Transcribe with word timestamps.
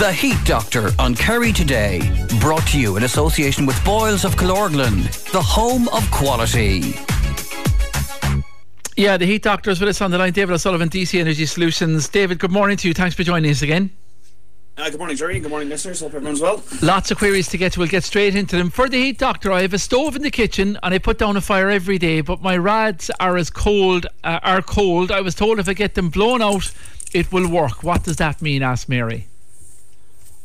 The 0.00 0.14
Heat 0.14 0.38
Doctor 0.46 0.92
on 0.98 1.14
Kerry 1.14 1.52
Today. 1.52 2.00
Brought 2.40 2.66
to 2.68 2.80
you 2.80 2.96
in 2.96 3.02
association 3.02 3.66
with 3.66 3.84
Boyles 3.84 4.24
of 4.24 4.34
Killorglin, 4.34 5.02
the 5.30 5.42
home 5.42 5.88
of 5.88 6.10
quality. 6.10 6.94
Yeah, 8.96 9.18
the 9.18 9.26
Heat 9.26 9.42
Doctor 9.42 9.70
is 9.70 9.78
with 9.78 9.90
us 9.90 10.00
on 10.00 10.10
the 10.10 10.16
line. 10.16 10.32
David 10.32 10.54
O'Sullivan, 10.54 10.88
DC 10.88 11.20
Energy 11.20 11.44
Solutions. 11.44 12.08
David, 12.08 12.38
good 12.38 12.50
morning 12.50 12.78
to 12.78 12.88
you. 12.88 12.94
Thanks 12.94 13.14
for 13.14 13.24
joining 13.24 13.50
us 13.50 13.60
again. 13.60 13.90
Uh, 14.78 14.88
good 14.88 14.96
morning, 14.96 15.18
Jerry. 15.18 15.38
Good 15.38 15.50
morning, 15.50 15.68
listeners. 15.68 16.00
Hope 16.00 16.14
everyone's 16.14 16.40
well. 16.40 16.62
Lots 16.80 17.10
of 17.10 17.18
queries 17.18 17.48
to 17.48 17.58
get 17.58 17.72
to. 17.72 17.80
We'll 17.80 17.88
get 17.88 18.02
straight 18.02 18.34
into 18.34 18.56
them. 18.56 18.70
For 18.70 18.88
the 18.88 18.96
heat 18.96 19.18
doctor, 19.18 19.52
I 19.52 19.60
have 19.60 19.74
a 19.74 19.78
stove 19.78 20.16
in 20.16 20.22
the 20.22 20.30
kitchen 20.30 20.78
and 20.82 20.94
I 20.94 20.98
put 20.98 21.18
down 21.18 21.36
a 21.36 21.42
fire 21.42 21.68
every 21.68 21.98
day, 21.98 22.22
but 22.22 22.40
my 22.40 22.56
rads 22.56 23.10
are 23.20 23.36
as 23.36 23.50
cold. 23.50 24.06
Uh, 24.24 24.40
are 24.42 24.62
cold. 24.62 25.12
I 25.12 25.20
was 25.20 25.34
told 25.34 25.58
if 25.58 25.68
I 25.68 25.74
get 25.74 25.94
them 25.94 26.08
blown 26.08 26.40
out, 26.40 26.72
it 27.12 27.30
will 27.30 27.50
work. 27.50 27.82
What 27.84 28.04
does 28.04 28.16
that 28.16 28.40
mean? 28.40 28.62
asked 28.62 28.88
Mary. 28.88 29.26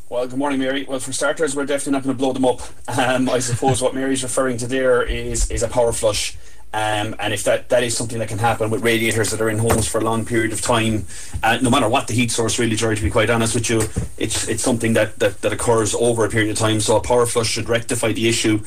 Well, 0.08 0.28
good 0.28 0.38
morning, 0.38 0.60
Mary. 0.60 0.86
Well, 0.88 1.00
for 1.00 1.12
starters, 1.12 1.56
we're 1.56 1.66
definitely 1.66 1.94
not 1.94 2.04
going 2.04 2.16
to 2.16 2.20
blow 2.20 2.32
them 2.32 2.46
up. 2.46 2.62
Um, 2.96 3.28
I 3.28 3.40
suppose 3.40 3.82
what 3.82 3.96
Mary's 3.96 4.22
referring 4.22 4.58
to 4.58 4.68
there 4.68 5.02
is 5.02 5.50
is 5.50 5.64
a 5.64 5.68
power 5.68 5.92
flush. 5.92 6.38
Um, 6.76 7.16
and 7.20 7.34
if 7.34 7.44
that, 7.46 7.70
that 7.70 7.84
is 7.84 7.98
something 7.98 8.20
that 8.20 8.28
can 8.28 8.38
happen 8.38 8.70
with 8.70 8.84
radiators 8.84 9.32
that 9.32 9.42
are 9.42 9.50
in 9.50 9.58
homes 9.58 9.88
for 9.88 9.98
a 9.98 10.04
long 10.04 10.24
period 10.24 10.54
of 10.54 10.62
time, 10.62 11.08
uh, 11.42 11.58
no 11.60 11.72
matter 11.72 11.90
what 11.90 12.06
the 12.06 12.14
heat 12.14 12.30
source, 12.30 12.60
really, 12.60 12.76
Jerry, 12.76 12.96
to 12.96 13.02
be 13.02 13.10
quite 13.10 13.32
honest 13.32 13.56
with 13.56 13.68
you, 13.68 13.82
it's 14.20 14.48
it's 14.48 14.62
something 14.62 14.94
that, 14.94 15.18
that, 15.18 15.42
that 15.42 15.52
occurs 15.52 15.96
over 15.96 16.24
a 16.24 16.30
period 16.30 16.52
of 16.52 16.58
time. 16.58 16.82
So 16.82 16.98
a 16.98 17.02
power 17.02 17.26
flush 17.26 17.48
should 17.48 17.68
rectify 17.68 18.12
the 18.12 18.30
issue, 18.30 18.60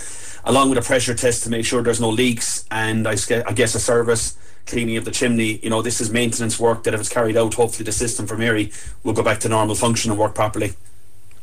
along 0.44 0.70
with 0.70 0.78
a 0.78 0.82
pressure 0.82 1.14
test 1.14 1.44
to 1.44 1.50
make 1.50 1.64
sure 1.64 1.82
there's 1.82 2.00
no 2.00 2.10
leaks, 2.10 2.64
and 2.72 3.06
I, 3.06 3.14
I 3.46 3.52
guess 3.52 3.76
a 3.76 3.80
service 3.80 4.36
cleaning 4.66 4.96
of 4.96 5.04
the 5.04 5.12
chimney. 5.12 5.60
You 5.62 5.70
know, 5.70 5.82
this 5.82 6.00
is 6.00 6.10
maintenance 6.10 6.58
work 6.58 6.82
that 6.82 6.94
if 6.94 7.00
it's 7.00 7.08
carried 7.08 7.36
out, 7.36 7.54
hopefully 7.54 7.84
the 7.84 7.92
system 7.92 8.26
for 8.26 8.36
Mary 8.36 8.72
will 9.04 9.12
go 9.12 9.22
back 9.22 9.38
to 9.40 9.48
normal 9.48 9.76
function 9.76 10.10
and 10.10 10.18
work 10.18 10.34
properly. 10.34 10.74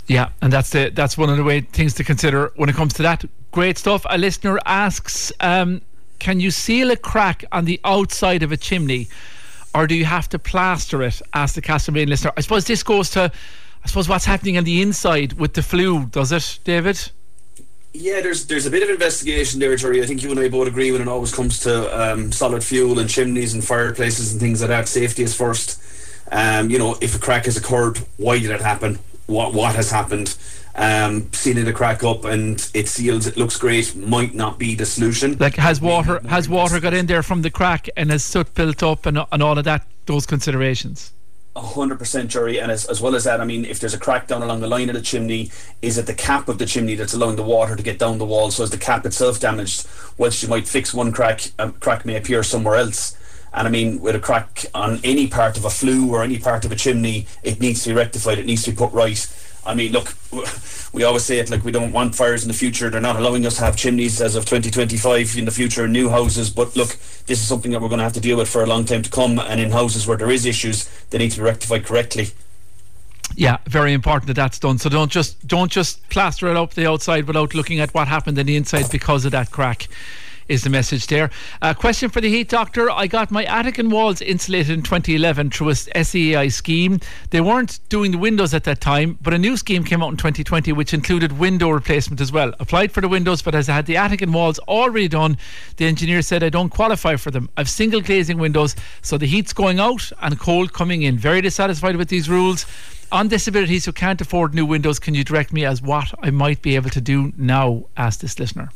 Yeah, 0.08 0.30
and 0.41 0.54
that's 0.54 0.70
the 0.70 0.91
that's 0.94 1.18
one 1.18 1.30
of 1.30 1.38
the 1.38 1.44
way 1.44 1.62
things 1.62 1.94
to 1.95 2.04
consider 2.04 2.52
when 2.55 2.70
it 2.70 2.76
comes 2.76 2.94
to 2.94 3.04
that. 3.04 3.25
Great 3.52 3.78
stuff. 3.78 4.06
A 4.09 4.17
listener 4.17 4.59
asks. 4.66 5.31
Um, 5.39 5.81
can 6.20 6.39
you 6.39 6.50
seal 6.50 6.92
a 6.92 6.95
crack 6.95 7.44
on 7.52 7.66
the 7.66 7.80
outside 7.84 8.42
of 8.42 8.52
a 8.52 8.58
chimney 8.58 9.09
or 9.76 9.88
do 9.88 9.95
you 9.95 10.06
have 10.06 10.30
to 10.30 10.39
plaster 10.39 11.03
it? 11.03 11.22
Asked 11.33 11.56
the 11.56 11.61
Castlemaine 11.61 12.08
listener. 12.08 12.31
I 12.38 12.42
suppose 12.42 12.66
this 12.66 12.81
goes 12.81 13.09
to, 13.11 13.31
I 13.83 13.88
suppose, 13.88 14.08
what's 14.08 14.26
happening 14.26 14.58
on 14.58 14.64
the 14.64 14.81
inside 14.81 15.33
with 15.33 15.53
the 15.53 15.61
flue, 15.61 16.06
does 16.06 16.31
it, 16.31 16.59
David? 16.64 16.98
Yeah, 17.94 18.22
there's 18.22 18.45
there's 18.45 18.66
a 18.66 18.72
bit 18.72 18.83
of 18.83 18.89
investigation 18.89 19.59
there, 19.59 19.76
Jerry. 19.76 20.02
I 20.02 20.06
think 20.06 20.22
you 20.22 20.31
and 20.31 20.39
I 20.39 20.50
both 20.50 20.67
agree 20.67 20.92
when 20.92 21.02
it 21.02 21.08
always 21.08 21.33
comes 21.33 21.59
to 21.61 22.14
um, 22.14 22.31
solid 22.31 22.64
fuel 22.64 23.00
and 23.00 23.09
chimneys 23.09 23.53
and 23.53 23.64
fireplaces 23.64 24.31
and 24.31 24.42
things 24.42 24.61
like 24.61 24.70
that. 24.70 24.88
Safety 24.88 25.23
is 25.23 25.36
first. 25.36 25.81
Um, 26.31 26.70
you 26.70 26.80
know, 26.80 26.98
if 27.02 27.16
a 27.16 27.20
crack 27.20 27.45
has 27.45 27.56
occurred, 27.56 28.00
why 28.17 28.39
did 28.39 28.52
it 28.52 28.61
happen? 28.61 29.00
What 29.28 29.54
what 29.54 29.76
has 29.76 29.92
happened? 29.92 30.36
um, 30.76 31.31
sealing 31.31 31.66
the 31.66 31.73
crack 31.73 32.04
up 32.04 32.26
and 32.26 32.70
it 32.73 32.88
seals. 32.88 33.28
It 33.28 33.38
looks 33.38 33.58
great. 33.58 33.95
Might 33.95 34.36
not 34.36 34.59
be 34.59 34.76
the 34.76 34.86
solution. 34.86 35.38
Like 35.38 35.56
has 35.56 35.82
water 35.82 36.20
has 36.28 36.50
water 36.50 36.80
got 36.80 36.94
in 36.94 37.06
there 37.06 37.23
from 37.23 37.42
the 37.42 37.50
crack 37.50 37.90
and 37.95 38.12
has 38.12 38.23
soot 38.23 38.54
built 38.54 38.84
up 38.84 39.06
and 39.06 39.20
and 39.32 39.42
all 39.42 39.58
of 39.58 39.64
that. 39.66 39.88
Those 40.06 40.26
considerations. 40.26 41.14
hundred 41.56 41.98
percent, 41.98 42.30
Jerry 42.30 42.59
and 42.59 42.72
as, 42.72 42.86
as 42.86 43.02
well 43.02 43.16
as 43.16 43.23
that, 43.23 43.42
I 43.42 43.45
mean, 43.45 43.66
if 43.66 43.80
there's 43.80 43.94
a 43.94 43.98
crack 43.98 44.28
down 44.28 44.44
along 44.44 44.59
the 44.59 44.67
line 44.67 44.90
of 44.90 44.95
the 44.95 45.02
chimney, 45.02 45.50
is 45.82 45.98
it 45.98 46.06
the 46.06 46.14
cap 46.14 46.48
of 46.48 46.60
the 46.60 46.66
chimney 46.66 46.95
that's 46.95 47.14
allowing 47.14 47.38
the 47.38 47.44
water 47.44 47.76
to 47.76 47.82
get 47.82 47.98
down 47.98 48.17
the 48.17 48.26
wall? 48.26 48.52
So 48.52 48.64
is 48.64 48.70
the 48.70 48.78
cap 48.78 49.06
itself 49.06 49.39
damaged? 49.39 49.88
Whilst 50.17 50.44
you 50.44 50.50
might 50.50 50.67
fix 50.67 50.94
one 50.94 51.12
crack, 51.12 51.52
a 51.58 51.72
crack 51.72 52.06
may 52.06 52.17
appear 52.17 52.44
somewhere 52.44 52.76
else. 52.76 53.17
And 53.56 53.66
I 53.66 53.72
mean, 53.72 54.02
with 54.02 54.16
a 54.16 54.20
crack 54.20 54.66
on 54.75 55.00
any 55.03 55.28
part 55.28 55.58
of 55.58 55.64
a 55.64 55.70
flue 55.70 56.14
or 56.14 56.23
any 56.23 56.38
part 56.38 56.66
of 56.66 56.73
a 56.73 56.75
chimney, 56.75 57.25
it 57.42 57.61
needs 57.61 57.84
to 57.84 57.89
be 57.89 57.95
rectified. 57.95 58.38
It 58.38 58.45
needs 58.45 58.64
to 58.64 58.72
be 58.72 58.78
put 58.78 58.92
right. 58.92 59.25
I 59.66 59.73
mean, 59.73 59.94
look, 59.94 60.14
we 60.94 61.03
always 61.06 61.23
say 61.23 61.39
it 61.39 61.50
like 61.50 61.64
we 61.64 61.72
don't 61.72 61.94
want 61.94 62.16
fires 62.16 62.44
in 62.44 62.50
the 62.50 62.53
future. 62.53 62.89
They're 62.89 63.00
not 63.00 63.16
allowing 63.16 63.45
us 63.45 63.56
to 63.56 63.64
have 63.64 63.78
chimneys 63.78 64.22
as 64.22 64.36
of 64.36 64.45
2025 64.45 65.38
in 65.38 65.45
the 65.45 65.52
future 65.52 65.88
new 65.88 66.09
houses. 66.09 66.50
But 66.50 66.76
look, 66.76 66.89
this 67.27 67.39
is 67.39 67.48
something 67.48 67.71
that 67.71 67.82
we're 67.82 67.88
going 67.88 67.99
to 67.99 68.04
have 68.04 68.14
to 68.14 68.20
deal 68.20 68.38
with 68.38 68.49
for 68.49 68.61
a 68.61 68.66
long 68.66 68.83
time 68.83 69.02
to 69.04 69.10
come. 69.10 69.39
And 69.39 69.61
in 69.61 69.72
houses 69.72 70.05
where 70.05 70.17
there 70.17 70.32
is 70.32 70.45
issues, 70.45 70.89
they 71.10 71.17
need 71.17 71.32
to 71.32 71.37
be 71.37 71.43
rectified 71.43 71.86
correctly. 71.86 72.27
Yeah, 73.36 73.58
very 73.67 73.93
important 73.93 74.27
that 74.27 74.36
that's 74.36 74.60
done. 74.60 74.77
So 74.80 74.89
don't 74.89 75.11
just 75.11 75.48
don't 75.48 75.72
just 75.72 76.08
plaster 76.10 76.48
it 76.48 76.58
up 76.58 76.73
the 76.73 76.87
outside 76.87 77.26
without 77.26 77.55
looking 77.55 77.80
at 77.80 77.93
what 77.93 78.10
happened 78.10 78.37
in 78.37 78.45
the 78.45 78.55
inside 78.55 78.92
because 78.92 79.23
of 79.23 79.32
that 79.32 79.49
crack 79.49 79.87
is 80.48 80.64
the 80.64 80.70
message 80.70 81.08
there. 81.08 81.32
A 81.61 81.67
uh, 81.67 81.73
question 81.73 82.10
for 82.10 82.22
the 82.22 82.30
heat 82.30 82.50
doctor. 82.50 82.89
I 82.89 83.08
got 83.08 83.32
my 83.32 83.44
attic 83.45 83.78
and 83.78 83.92
walls 83.92 84.22
insulated 84.22 84.72
in 84.72 84.83
2011 84.83 85.50
through 85.50 85.70
a 85.70 85.76
SEI 85.76 86.50
scheme. 86.50 87.00
They 87.32 87.42
weren't 87.42 87.80
doing 87.89 88.11
the 88.11 88.17
windows 88.17 88.54
at 88.54 88.64
that 88.66 88.82
time, 88.82 89.17
but 89.22 89.34
a 89.34 89.38
new 89.38 89.58
scheme 89.58 89.84
came 89.84 90.04
out 90.04 90.10
in 90.10 90.17
2020 90.17 90.72
which 90.73 90.94
included 90.94 91.39
window 91.39 91.70
replacement 91.70 92.22
as 92.22 92.32
well. 92.32 92.54
Applied 92.60 92.92
for 92.92 93.02
the 93.02 93.10
windows, 93.10 93.42
but 93.42 93.55
as 93.55 93.70
I 93.70 93.73
had 93.73 93.86
the 93.86 93.98
attic 93.98 94.22
and 94.22 94.34
walls 94.34 94.60
already 94.60 95.08
done, 95.08 95.38
the 95.78 95.86
engineer 95.86 96.22
said 96.22 96.44
I 96.44 96.50
don't 96.50 96.70
qualify 96.70 97.16
for 97.16 97.32
them. 97.32 97.50
I've 97.58 97.70
single 97.70 98.02
glazing 98.02 98.38
windows, 98.38 98.76
so 99.02 99.17
the 99.17 99.28
heat's 99.28 99.54
going 99.54 99.80
out 99.80 100.11
and 100.22 100.39
cold 100.39 100.73
coming 100.73 101.02
in. 101.02 101.17
Very 101.17 101.42
dissatisfied 101.42 101.95
with 101.95 102.10
these 102.10 102.30
rules 102.30 102.66
on 103.11 103.28
disabilities 103.28 103.86
who 103.86 103.92
can't 103.92 104.20
afford 104.20 104.54
new 104.54 104.66
windows, 104.66 105.00
can 105.00 105.14
you 105.14 105.23
direct 105.23 105.54
me 105.54 105.64
as 105.64 105.82
what 105.82 106.14
I 106.22 106.32
might 106.32 106.61
be 106.61 106.76
able 106.76 106.89
to 106.89 107.02
do 107.02 107.32
now? 107.38 107.86
asked 107.95 108.22
this 108.22 108.39
listener. 108.39 108.70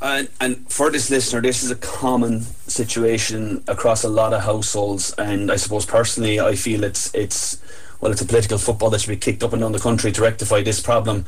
And, 0.00 0.28
and 0.40 0.70
for 0.72 0.90
this 0.90 1.10
listener, 1.10 1.40
this 1.40 1.62
is 1.62 1.70
a 1.70 1.76
common 1.76 2.42
situation 2.42 3.64
across 3.66 4.04
a 4.04 4.08
lot 4.08 4.32
of 4.32 4.42
households. 4.42 5.12
And 5.14 5.50
I 5.50 5.56
suppose 5.56 5.86
personally, 5.86 6.38
I 6.38 6.54
feel 6.54 6.84
it's 6.84 7.14
it's 7.14 7.60
well, 8.00 8.12
it's 8.12 8.20
a 8.20 8.26
political 8.26 8.58
football 8.58 8.90
that 8.90 9.00
should 9.00 9.08
be 9.08 9.16
kicked 9.16 9.42
up 9.42 9.52
and 9.52 9.62
down 9.62 9.72
the 9.72 9.78
country 9.78 10.12
to 10.12 10.22
rectify 10.22 10.62
this 10.62 10.80
problem. 10.80 11.24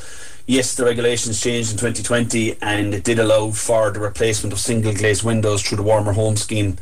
Yes, 0.47 0.75
the 0.75 0.85
regulations 0.85 1.41
changed 1.41 1.73
in 1.73 1.79
2020, 1.79 2.59
and 2.61 2.95
it 2.95 3.05
did 3.05 3.19
allow 3.19 3.51
for 3.51 3.91
the 3.91 4.01
replacement 4.01 4.53
of 4.53 4.59
single 4.59 4.93
glazed 4.93 5.25
windows 5.25 5.63
through 5.63 5.77
the 5.77 5.83
warmer 5.83 6.13
home 6.13 6.37
scheme. 6.37 6.77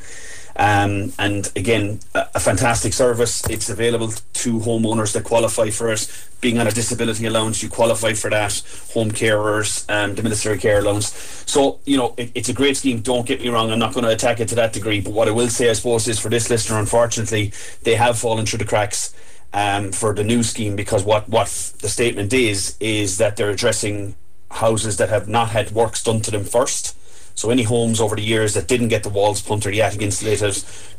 Um, 0.59 1.13
and 1.19 1.51
again, 1.55 2.01
a, 2.15 2.27
a, 2.37 2.41
fantastic 2.41 2.95
service. 2.95 3.47
It's 3.51 3.69
available 3.69 4.09
to 4.09 4.59
homeowners 4.61 5.13
that 5.13 5.25
qualify 5.25 5.69
for 5.69 5.93
it. 5.93 6.11
Being 6.41 6.59
on 6.59 6.67
a 6.67 6.71
disability 6.71 7.27
allowance, 7.27 7.63
you 7.63 7.69
qualify 7.69 8.15
for 8.15 8.31
that. 8.31 8.63
Home 8.95 9.11
carers, 9.11 9.85
um, 9.91 10.15
the 10.15 10.23
domiciliary 10.23 10.59
care 10.59 10.79
allowance. 10.79 11.13
So, 11.47 11.81
you 11.85 11.99
know, 11.99 12.15
it, 12.17 12.33
it's 12.35 12.49
a 12.49 12.55
great 12.55 12.79
scheme. 12.79 13.01
Don't 13.01 13.27
get 13.27 13.43
me 13.43 13.51
wrong. 13.51 13.71
I'm 13.71 13.79
not 13.79 13.93
going 13.93 14.05
to 14.05 14.11
attack 14.11 14.41
it 14.41 14.49
to 14.49 14.55
that 14.55 14.73
degree. 14.73 15.01
But 15.01 15.13
what 15.13 15.29
I 15.29 15.33
will 15.33 15.49
say, 15.49 15.69
I 15.69 15.75
suppose, 15.75 16.09
is 16.09 16.19
for 16.19 16.31
this 16.31 16.49
listener, 16.49 16.79
unfortunately, 16.79 17.53
they 17.83 17.97
have 17.97 18.19
fallen 18.19 18.47
through 18.47 18.61
the 18.61 18.65
cracks. 18.65 19.15
Um, 19.55 19.93
for 19.93 20.13
the 20.13 20.25
new 20.25 20.43
scheme 20.43 20.77
because 20.77 21.03
what, 21.03 21.31
what 21.31 21.47
the 21.81 21.89
statement 21.89 22.35
is 22.35 22.77
is 22.79 23.17
that 23.19 23.37
they're 23.37 23.49
addressing 23.49 24.15
houses 24.51 24.99
that 24.99 25.09
have 25.09 25.29
not 25.29 25.51
had 25.51 25.71
works 25.71 26.03
done 26.03 26.21
to 26.23 26.31
them 26.31 26.45
first 26.45 26.95
so 27.37 27.51
any 27.51 27.63
homes 27.63 28.01
over 28.01 28.17
the 28.17 28.23
years 28.23 28.55
that 28.55 28.67
didn't 28.67 28.89
get 28.89 29.03
the 29.03 29.09
walls 29.09 29.41
pumped 29.43 29.67
or 29.67 29.71
the 29.71 29.83
attic 29.83 30.01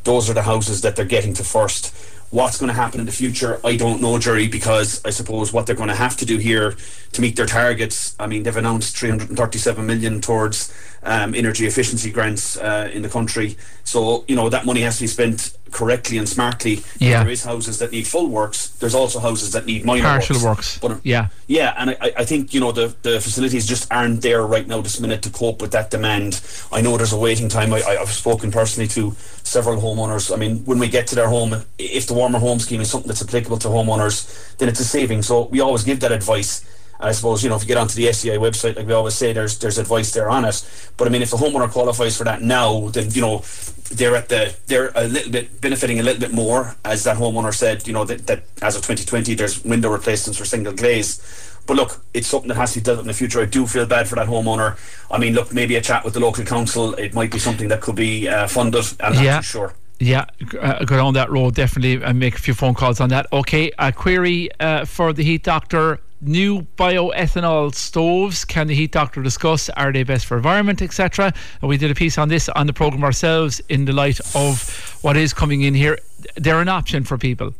those 0.04 0.30
are 0.30 0.34
the 0.34 0.44
houses 0.44 0.82
that 0.82 0.96
they're 0.96 1.04
getting 1.04 1.34
to 1.34 1.44
first. 1.44 1.94
What's 2.30 2.60
going 2.60 2.68
to 2.68 2.74
happen 2.74 3.00
in 3.00 3.06
the 3.06 3.12
future, 3.12 3.60
I 3.64 3.78
don't 3.78 4.02
know, 4.02 4.20
Jerry, 4.20 4.48
because 4.48 5.02
I 5.06 5.12
suppose 5.12 5.54
what 5.54 5.66
they're 5.66 5.76
going 5.76 5.90
to 5.90 5.96
have 5.96 6.18
to 6.18 6.26
do 6.26 6.38
here 6.38 6.76
to 7.14 7.22
meet 7.22 7.38
their 7.38 7.46
targets. 7.46 8.16
I 8.20 8.28
mean, 8.28 8.44
they've 8.44 8.56
announced 8.56 8.98
337 8.98 9.86
million 9.86 10.20
towards 10.20 10.74
um, 11.04 11.34
energy 11.34 11.66
efficiency 11.66 12.12
grants 12.12 12.58
uh, 12.58 12.90
in 12.94 13.02
the 13.02 13.10
country. 13.10 13.56
So 13.84 14.26
you 14.28 14.36
know 14.36 14.50
that 14.50 14.66
money 14.66 14.82
has 14.82 14.98
to 14.98 15.04
be 15.04 15.08
spent 15.08 15.58
correctly 15.72 16.18
and 16.18 16.28
smartly. 16.28 16.84
Yeah. 17.00 17.24
There 17.24 17.32
is 17.32 17.44
houses 17.44 17.80
that 17.80 17.92
need 17.92 18.06
full 18.06 18.30
works. 18.30 18.70
There's 18.70 18.96
also 18.96 19.20
houses 19.20 19.54
that 19.54 19.66
need 19.66 19.86
minor 19.86 20.04
partial 20.04 20.36
works. 20.36 20.46
works. 20.46 20.80
But 20.80 21.06
yeah, 21.06 21.30
yeah, 21.48 21.74
and 21.78 21.92
I, 21.92 22.12
I 22.18 22.26
think 22.26 22.54
you 22.54 22.60
know 22.60 22.74
the 22.74 22.94
the 23.04 23.22
facilities 23.22 23.66
just 23.66 23.92
aren't 23.92 24.22
there 24.22 24.46
right 24.46 24.68
now 24.68 24.82
this 24.82 25.00
minute 25.00 25.22
to 25.24 25.30
cope 25.30 25.62
with 25.62 25.72
that 25.72 25.90
demand. 25.90 26.42
I 26.72 26.82
know 26.82 26.98
there's 26.98 27.14
a 27.14 27.18
waiting 27.18 27.48
time. 27.48 27.74
I, 27.74 27.82
I've 27.82 28.10
spoken 28.10 28.52
personally 28.52 28.90
to 28.90 29.16
several 29.44 29.82
homeowners. 29.82 30.34
I 30.34 30.38
mean, 30.38 30.66
when 30.66 30.80
we 30.80 30.90
get 30.90 31.08
to 31.08 31.16
their 31.16 31.30
home, 31.30 31.64
if 31.78 32.08
the 32.08 32.14
warmer 32.18 32.40
home 32.40 32.60
scheme 32.60 32.82
is 32.82 32.90
something 32.90 33.08
that's 33.08 33.22
applicable 33.22 33.58
to 33.60 33.68
homeowners, 33.68 34.58
then 34.58 34.70
it's 34.70 34.80
a 34.80 34.86
saving. 34.86 35.22
So 35.22 35.46
we 35.46 35.60
always 35.62 35.84
give 35.84 36.00
that 36.02 36.12
advice 36.12 36.66
I 37.00 37.12
suppose 37.12 37.44
you 37.44 37.50
know 37.50 37.56
if 37.56 37.64
you 37.64 37.68
get 37.68 37.78
onto 37.78 37.96
the 37.96 38.12
SEI 38.12 38.38
website, 38.38 38.76
like 38.76 38.88
we 38.88 38.94
always 38.94 39.14
say, 39.14 39.34
there's 39.34 39.58
there's 39.60 39.78
advice 39.78 40.12
there 40.14 40.30
on 40.30 40.46
it. 40.46 40.64
But 40.98 41.08
I 41.08 41.12
mean, 41.12 41.22
if 41.22 41.30
the 41.30 41.38
homeowner 41.38 41.70
qualifies 41.70 42.18
for 42.18 42.24
that 42.24 42.42
now, 42.42 42.90
then 42.90 43.12
you 43.12 43.22
know 43.22 43.44
they're 43.92 44.16
at 44.16 44.30
the 44.30 44.56
they're 44.66 44.92
a 44.96 45.08
little 45.08 45.32
bit 45.32 45.62
benefiting 45.62 46.00
a 46.00 46.04
little 46.04 46.20
bit 46.20 46.34
more, 46.34 46.76
as 46.84 47.04
that 47.04 47.18
homeowner 47.18 47.54
said. 47.54 47.88
You 47.88 47.94
know 47.94 48.06
that, 48.06 48.26
that 48.28 48.44
as 48.62 48.76
of 48.76 48.82
2020, 48.82 49.36
there's 49.36 49.64
window 49.64 49.90
replacements 49.90 50.40
for 50.40 50.46
single 50.46 50.74
glaze. 50.74 51.22
But 51.68 51.76
look, 51.76 52.02
it's 52.14 52.28
something 52.28 52.48
that 52.48 52.56
has 52.56 52.74
to 52.74 52.80
be 52.80 52.84
dealt 52.84 52.98
with 52.98 53.06
in 53.06 53.08
the 53.10 53.14
future. 53.14 53.42
I 53.42 53.46
do 53.46 53.68
feel 53.68 53.86
bad 53.86 54.08
for 54.08 54.16
that 54.16 54.28
homeowner. 54.28 54.78
I 55.12 55.20
mean, 55.20 55.34
look, 55.34 55.54
maybe 55.54 55.76
a 55.76 55.82
chat 55.82 56.06
with 56.06 56.14
the 56.14 56.20
local 56.22 56.46
council. 56.46 56.94
It 56.94 57.14
might 57.14 57.30
be 57.30 57.40
something 57.40 57.68
that 57.68 57.82
could 57.82 57.96
be 57.96 58.28
uh, 58.28 58.48
funded. 58.48 58.86
I'm 59.02 59.14
not 59.14 59.24
yeah. 59.24 59.38
too 59.38 59.44
sure. 59.44 59.74
Yeah, 60.00 60.26
uh, 60.60 60.86
go 60.86 60.98
down 60.98 61.14
that 61.16 61.32
road 61.32 61.56
definitely 61.56 62.04
and 62.04 62.20
make 62.20 62.36
a 62.36 62.40
few 62.40 62.54
phone 62.54 62.76
calls 62.76 63.00
on 63.00 63.10
that. 63.10 63.26
Okay, 63.34 63.72
a 63.80 63.92
query 63.92 64.50
uh, 64.60 64.86
for 64.86 65.12
the 65.14 65.24
heat 65.24 65.44
doctor 65.44 66.00
new 66.22 66.62
bioethanol 66.78 67.74
stoves. 67.76 68.44
Can 68.46 68.68
the 68.68 68.76
heat 68.76 68.92
doctor 68.92 69.22
discuss? 69.22 69.70
Are 69.70 69.92
they 69.92 70.04
best 70.04 70.26
for 70.26 70.38
environment, 70.38 70.82
etc.? 70.82 71.34
We 71.62 71.78
did 71.78 71.92
a 71.92 71.96
piece 71.96 72.18
on 72.18 72.30
this 72.30 72.50
on 72.50 72.68
the 72.68 72.74
program 72.74 73.04
ourselves 73.04 73.60
in 73.70 73.86
the 73.86 73.94
light 73.94 74.20
of 74.36 74.98
what 75.02 75.18
is 75.18 75.34
coming 75.34 75.62
in 75.62 75.74
here. 75.74 75.98
They're 76.36 76.62
an 76.62 76.70
option 76.70 77.04
for 77.04 77.18
people 77.18 77.54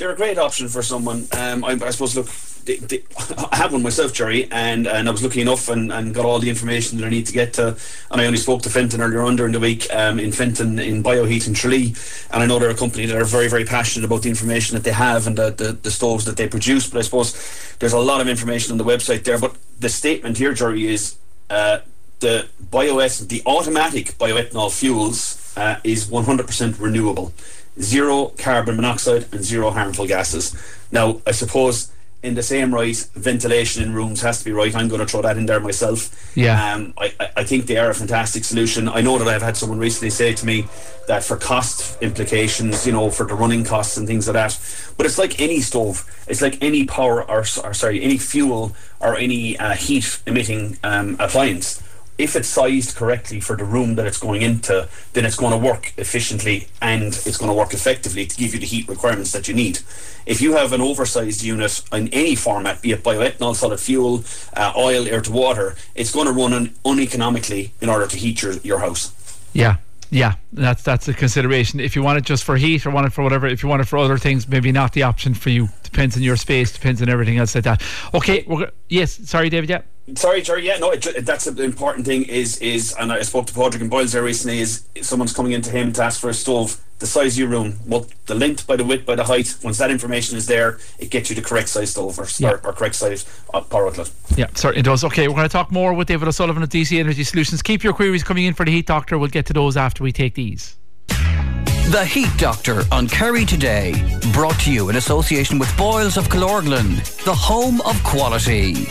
they're 0.00 0.10
a 0.10 0.16
great 0.16 0.38
option 0.38 0.66
for 0.66 0.82
someone. 0.82 1.28
Um, 1.32 1.62
I, 1.62 1.72
I 1.72 1.90
suppose. 1.90 2.16
Look, 2.16 2.26
they, 2.64 2.76
they, 2.76 3.02
I 3.50 3.56
have 3.56 3.72
one 3.72 3.82
myself, 3.82 4.12
Jerry, 4.12 4.50
and, 4.50 4.86
and 4.86 5.08
I 5.08 5.12
was 5.12 5.22
lucky 5.22 5.40
enough 5.40 5.68
and, 5.68 5.92
and 5.92 6.14
got 6.14 6.24
all 6.24 6.38
the 6.38 6.50
information 6.50 6.98
that 6.98 7.06
I 7.06 7.10
need 7.10 7.26
to 7.26 7.32
get 7.32 7.54
to. 7.54 7.76
And 8.10 8.20
I 8.20 8.26
only 8.26 8.38
spoke 8.38 8.62
to 8.62 8.70
Fenton 8.70 9.00
earlier 9.00 9.22
on 9.22 9.36
during 9.36 9.52
the 9.52 9.60
week 9.60 9.86
um, 9.92 10.18
in 10.18 10.32
Fenton 10.32 10.78
in 10.78 11.02
Bioheat 11.02 11.46
in 11.46 11.54
Tralee. 11.54 11.94
And 12.30 12.42
I 12.42 12.46
know 12.46 12.58
they're 12.58 12.70
a 12.70 12.74
company 12.74 13.06
that 13.06 13.16
are 13.16 13.24
very, 13.24 13.48
very 13.48 13.64
passionate 13.64 14.06
about 14.06 14.22
the 14.22 14.28
information 14.28 14.74
that 14.76 14.84
they 14.84 14.92
have 14.92 15.26
and 15.26 15.36
the, 15.36 15.50
the, 15.50 15.72
the 15.72 15.90
stoves 15.90 16.24
that 16.24 16.36
they 16.36 16.48
produce. 16.48 16.88
But 16.88 16.98
I 16.98 17.02
suppose 17.02 17.76
there's 17.78 17.92
a 17.92 17.98
lot 17.98 18.20
of 18.20 18.28
information 18.28 18.72
on 18.72 18.78
the 18.78 18.84
website 18.84 19.24
there. 19.24 19.38
But 19.38 19.56
the 19.78 19.88
statement 19.88 20.38
here, 20.38 20.54
Jerry, 20.54 20.86
is 20.86 21.16
uh, 21.48 21.78
the 22.20 22.48
bioethanol, 22.70 23.28
the 23.28 23.42
automatic 23.46 24.18
bioethanol 24.18 24.76
fuels 24.78 25.54
uh, 25.56 25.80
is 25.84 26.06
100% 26.06 26.80
renewable 26.80 27.32
zero 27.80 28.26
carbon 28.38 28.76
monoxide 28.76 29.26
and 29.32 29.42
zero 29.42 29.70
harmful 29.70 30.06
gases. 30.06 30.56
Now, 30.90 31.20
I 31.26 31.32
suppose 31.32 31.90
in 32.22 32.34
the 32.34 32.42
same 32.42 32.74
right, 32.74 32.96
ventilation 33.14 33.82
in 33.82 33.94
rooms 33.94 34.20
has 34.20 34.38
to 34.40 34.44
be 34.44 34.52
right. 34.52 34.74
I'm 34.74 34.88
going 34.88 35.00
to 35.00 35.06
throw 35.06 35.22
that 35.22 35.38
in 35.38 35.46
there 35.46 35.60
myself. 35.60 36.36
Yeah. 36.36 36.74
Um, 36.74 36.92
I, 36.98 37.12
I 37.36 37.44
think 37.44 37.66
they 37.66 37.78
are 37.78 37.90
a 37.90 37.94
fantastic 37.94 38.44
solution. 38.44 38.88
I 38.88 39.00
know 39.00 39.18
that 39.18 39.26
I've 39.26 39.42
had 39.42 39.56
someone 39.56 39.78
recently 39.78 40.10
say 40.10 40.34
to 40.34 40.46
me 40.46 40.66
that 41.08 41.24
for 41.24 41.36
cost 41.36 42.00
implications, 42.02 42.86
you 42.86 42.92
know, 42.92 43.10
for 43.10 43.24
the 43.24 43.34
running 43.34 43.64
costs 43.64 43.96
and 43.96 44.06
things 44.06 44.28
like 44.28 44.34
that. 44.34 44.58
But 44.96 45.06
it's 45.06 45.18
like 45.18 45.40
any 45.40 45.60
stove. 45.60 46.04
It's 46.28 46.42
like 46.42 46.62
any 46.62 46.84
power 46.84 47.28
or, 47.28 47.40
or 47.64 47.74
sorry, 47.74 48.02
any 48.02 48.18
fuel 48.18 48.76
or 49.00 49.16
any 49.16 49.58
uh, 49.58 49.74
heat 49.74 50.20
emitting 50.26 50.78
um, 50.84 51.16
appliance 51.18 51.82
if 52.20 52.36
it's 52.36 52.48
sized 52.48 52.96
correctly 52.96 53.40
for 53.40 53.56
the 53.56 53.64
room 53.64 53.94
that 53.94 54.06
it's 54.06 54.18
going 54.18 54.42
into, 54.42 54.86
then 55.14 55.24
it's 55.24 55.36
going 55.36 55.52
to 55.52 55.58
work 55.58 55.92
efficiently 55.96 56.68
and 56.82 57.06
it's 57.24 57.38
going 57.38 57.50
to 57.50 57.56
work 57.56 57.72
effectively 57.72 58.26
to 58.26 58.36
give 58.36 58.52
you 58.52 58.60
the 58.60 58.66
heat 58.66 58.86
requirements 58.88 59.32
that 59.32 59.48
you 59.48 59.54
need. 59.54 59.80
If 60.26 60.42
you 60.42 60.52
have 60.52 60.74
an 60.74 60.82
oversized 60.82 61.42
unit 61.42 61.82
in 61.92 62.08
any 62.08 62.34
format, 62.34 62.82
be 62.82 62.92
it 62.92 63.02
bioethanol, 63.02 63.56
solid 63.56 63.80
fuel, 63.80 64.22
uh, 64.54 64.72
oil, 64.76 65.08
air 65.08 65.22
to 65.22 65.32
water, 65.32 65.76
it's 65.94 66.12
going 66.12 66.26
to 66.26 66.32
run 66.32 66.52
un- 66.52 66.74
uneconomically 66.84 67.72
in 67.80 67.88
order 67.88 68.06
to 68.06 68.16
heat 68.16 68.42
your, 68.42 68.52
your 68.58 68.80
house. 68.80 69.14
Yeah, 69.54 69.76
yeah, 70.10 70.34
that's 70.52 70.82
that's 70.82 71.08
a 71.08 71.14
consideration. 71.14 71.80
If 71.80 71.96
you 71.96 72.02
want 72.02 72.18
it 72.18 72.24
just 72.24 72.44
for 72.44 72.56
heat 72.56 72.84
or 72.84 72.90
want 72.90 73.06
it 73.06 73.12
for 73.12 73.22
whatever, 73.22 73.46
if 73.46 73.62
you 73.62 73.68
want 73.68 73.80
it 73.80 73.86
for 73.86 73.96
other 73.96 74.18
things, 74.18 74.46
maybe 74.46 74.72
not 74.72 74.92
the 74.92 75.04
option 75.04 75.34
for 75.34 75.50
you. 75.50 75.68
Depends 75.84 76.16
on 76.16 76.22
your 76.22 76.36
space, 76.36 76.72
depends 76.72 77.00
on 77.00 77.08
everything 77.08 77.38
else 77.38 77.54
like 77.54 77.64
that. 77.64 77.82
Okay, 78.12 78.44
yes. 78.88 79.12
Sorry, 79.28 79.48
David. 79.48 79.70
Yeah. 79.70 79.82
Sorry, 80.16 80.42
Jerry. 80.42 80.66
Yeah, 80.66 80.78
no, 80.78 80.90
it, 80.90 81.24
that's 81.24 81.44
the 81.44 81.62
important 81.62 82.06
thing. 82.06 82.24
Is 82.24 82.58
is 82.58 82.94
and 82.98 83.12
I 83.12 83.22
spoke 83.22 83.46
to 83.46 83.54
Padraig 83.54 83.80
and 83.80 83.90
Boyles 83.90 84.12
there 84.12 84.22
recently. 84.22 84.60
Is 84.60 84.84
someone's 85.02 85.32
coming 85.32 85.52
into 85.52 85.70
him 85.70 85.92
to 85.94 86.02
ask 86.02 86.20
for 86.20 86.30
a 86.30 86.34
stove 86.34 86.80
the 87.00 87.06
size 87.06 87.34
of 87.34 87.38
your 87.38 87.48
room, 87.48 87.78
well, 87.86 88.06
the 88.26 88.34
length 88.34 88.66
by 88.66 88.76
the 88.76 88.84
width 88.84 89.06
by 89.06 89.14
the 89.14 89.24
height. 89.24 89.56
Once 89.64 89.78
that 89.78 89.90
information 89.90 90.36
is 90.36 90.46
there, 90.46 90.78
it 90.98 91.10
gets 91.10 91.30
you 91.30 91.36
the 91.36 91.42
correct 91.42 91.68
size 91.68 91.90
stove 91.90 92.18
or, 92.18 92.26
yeah. 92.38 92.50
or, 92.50 92.60
or 92.66 92.72
correct 92.74 92.94
size 92.94 93.26
uh, 93.52 93.60
power 93.62 93.88
outlet. 93.88 94.10
Yeah, 94.36 94.46
certainly 94.54 94.80
it 94.80 94.84
does. 94.84 95.02
Okay, 95.04 95.26
we're 95.26 95.34
going 95.34 95.48
to 95.48 95.52
talk 95.52 95.72
more 95.72 95.94
with 95.94 96.08
David 96.08 96.28
O'Sullivan 96.28 96.62
at 96.62 96.68
DC 96.68 96.98
Energy 97.00 97.24
Solutions. 97.24 97.62
Keep 97.62 97.82
your 97.82 97.94
queries 97.94 98.22
coming 98.22 98.44
in 98.44 98.54
for 98.54 98.64
the 98.64 98.70
Heat 98.70 98.86
Doctor. 98.86 99.18
We'll 99.18 99.28
get 99.28 99.46
to 99.46 99.54
those 99.54 99.76
after 99.76 100.04
we 100.04 100.12
take 100.12 100.34
these. 100.34 100.76
The 101.08 102.04
Heat 102.08 102.30
Doctor 102.36 102.82
on 102.92 103.08
Kerry 103.08 103.44
Today. 103.44 104.20
Brought 104.32 104.60
to 104.60 104.72
you 104.72 104.90
in 104.90 104.96
association 104.96 105.58
with 105.58 105.74
Boyles 105.76 106.16
of 106.18 106.28
Killorglin, 106.28 107.24
the 107.24 107.34
home 107.34 107.80
of 107.80 108.00
quality. 108.04 108.86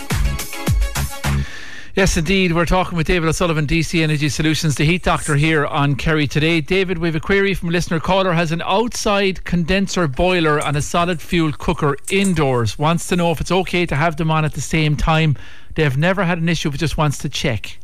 Yes, 1.95 2.15
indeed. 2.15 2.53
We're 2.53 2.68
talking 2.68 2.95
with 2.95 3.07
David 3.07 3.27
O'Sullivan, 3.30 3.65
DC 3.65 4.03
Energy 4.03 4.30
Solutions, 4.30 4.75
the 4.75 4.86
heat 4.86 5.01
doctor 5.01 5.36
here 5.36 5.65
on 5.65 5.95
Kerry 5.95 6.27
today. 6.27 6.62
David, 6.62 7.00
we 7.00 7.07
have 7.07 7.15
a 7.15 7.19
query 7.19 7.56
from 7.56 7.69
a 7.69 7.71
listener 7.71 8.00
caller 8.00 8.33
has 8.33 8.51
an 8.51 8.62
outside 8.63 9.44
condenser 9.44 10.07
boiler 10.07 10.59
and 10.59 10.77
a 10.77 10.83
solid 10.83 11.19
fuel 11.19 11.51
cooker 11.51 11.97
indoors. 12.12 12.77
Wants 12.77 13.07
to 13.07 13.15
know 13.15 13.31
if 13.31 13.41
it's 13.41 13.51
okay 13.51 13.88
to 13.88 13.95
have 13.95 14.18
them 14.18 14.30
on 14.30 14.45
at 14.45 14.53
the 14.53 14.62
same 14.62 14.95
time. 14.95 15.36
They've 15.74 15.97
never 15.97 16.24
had 16.24 16.38
an 16.38 16.47
issue, 16.47 16.69
but 16.69 16.80
just 16.80 16.95
wants 16.95 17.18
to 17.19 17.30
check. 17.30 17.80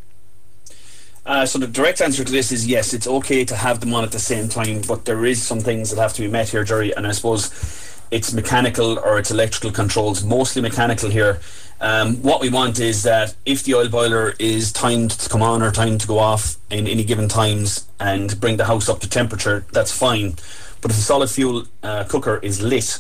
Uh, 1.26 1.48
so 1.48 1.58
the 1.58 1.66
direct 1.66 2.00
answer 2.00 2.24
to 2.24 2.32
this 2.32 2.52
is 2.52 2.68
yes, 2.68 2.94
it's 2.94 3.08
okay 3.08 3.44
to 3.44 3.56
have 3.56 3.80
them 3.80 3.92
on 3.96 4.04
at 4.04 4.12
the 4.12 4.20
same 4.20 4.48
time, 4.48 4.82
but 4.88 5.06
there 5.06 5.26
is 5.26 5.42
some 5.42 5.60
things 5.60 5.90
that 5.90 6.00
have 6.00 6.14
to 6.14 6.22
be 6.22 6.28
met 6.28 6.50
here, 6.50 6.64
Jerry, 6.64 6.96
and 6.96 7.08
I 7.08 7.12
suppose 7.12 7.95
it's 8.12 8.34
mechanical 8.34 9.00
or 9.00 9.20
it's 9.20 9.32
electrical 9.32 9.72
controls, 9.72 10.24
mostly 10.24 10.62
mechanical 10.62 11.10
here. 11.10 11.40
Um, 11.82 12.16
what 12.22 12.40
we 12.40 12.50
want 12.50 12.80
is 12.80 13.04
that 13.04 13.36
if 13.46 13.64
the 13.64 13.76
oil 13.76 13.90
boiler 13.90 14.34
is 14.40 14.72
timed 14.72 15.12
to 15.12 15.30
come 15.30 15.42
on 15.42 15.62
or 15.62 15.72
timed 15.72 16.02
to 16.02 16.08
go 16.08 16.20
off 16.20 16.56
in 16.70 16.88
any 16.88 17.04
given 17.04 17.28
times 17.28 17.86
and 18.00 18.40
bring 18.40 18.58
the 18.58 18.66
house 18.66 18.88
up 18.88 19.00
to 19.02 19.10
temperature, 19.10 19.66
that's 19.74 19.92
fine. 19.92 20.36
But 20.82 20.92
if 20.92 20.98
the 20.98 21.04
solid 21.04 21.30
fuel 21.30 21.66
uh, 21.84 22.06
cooker 22.06 22.40
is 22.42 22.62
lit 22.62 23.00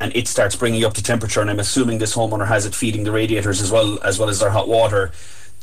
and 0.00 0.14
it 0.16 0.26
starts 0.26 0.56
bringing 0.56 0.84
up 0.84 0.94
to 0.94 1.02
temperature, 1.02 1.40
and 1.40 1.50
I'm 1.50 1.60
assuming 1.60 1.98
this 1.98 2.16
homeowner 2.16 2.46
has 2.46 2.64
it 2.64 2.74
feeding 2.74 3.04
the 3.04 3.12
radiators 3.12 3.60
as 3.60 3.70
well 3.70 3.98
as 4.02 4.18
well 4.18 4.28
as 4.28 4.40
their 4.40 4.50
hot 4.50 4.68
water, 4.68 5.12